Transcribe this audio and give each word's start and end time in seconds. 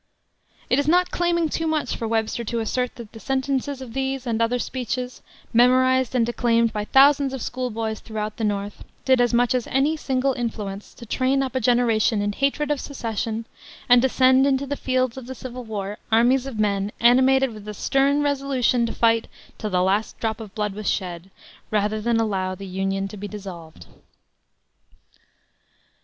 It 0.67 0.79
is 0.79 0.87
not 0.87 1.11
claiming 1.11 1.47
too 1.47 1.67
much 1.67 1.95
for 1.95 2.07
Webster 2.07 2.43
to 2.43 2.57
assert 2.59 2.95
that 2.95 3.11
the 3.11 3.19
sentences 3.19 3.81
of 3.83 3.93
these 3.93 4.25
and 4.25 4.41
other 4.41 4.57
speeches, 4.57 5.21
memorized 5.53 6.15
and 6.15 6.25
declaimed 6.25 6.73
by 6.73 6.85
thousands 6.85 7.33
of 7.35 7.41
school 7.43 7.69
boys 7.69 7.99
throughout 7.99 8.37
the 8.37 8.43
North, 8.43 8.83
did 9.05 9.21
as 9.21 9.31
much 9.31 9.53
as 9.53 9.67
any 9.67 9.95
single 9.95 10.33
influence 10.33 10.95
to 10.95 11.05
train 11.05 11.43
up 11.43 11.53
a 11.53 11.59
generation 11.59 12.19
in 12.19 12.31
hatred 12.33 12.71
of 12.71 12.79
secession, 12.81 13.45
and 13.87 14.01
to 14.01 14.09
send 14.09 14.47
into 14.47 14.65
the 14.65 14.75
fields 14.75 15.17
of 15.17 15.27
the 15.27 15.35
civil 15.35 15.63
war 15.63 15.99
armies 16.11 16.47
of 16.47 16.57
men 16.57 16.91
animated 16.99 17.53
with 17.53 17.65
the 17.65 17.73
stern 17.75 18.23
resolution 18.23 18.87
to 18.87 18.93
fight 18.95 19.27
till 19.59 19.69
the 19.69 19.83
last 19.83 20.19
drop 20.19 20.39
of 20.39 20.55
blood 20.55 20.73
was 20.73 20.89
shed, 20.89 21.29
rather 21.69 22.01
than 22.01 22.19
allow 22.19 22.55
the 22.55 22.65
Union 22.65 23.07
to 23.07 23.17
be 23.17 23.27
dissolved. 23.27 23.85